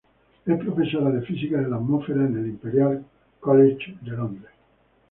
[0.51, 3.05] Es profesora de física de la atmósfera en el Imperial
[3.39, 4.47] College London.